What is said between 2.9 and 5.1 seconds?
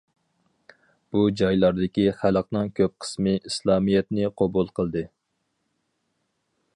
قىسمى ئىسلامىيەتنى قوبۇل قىلدى.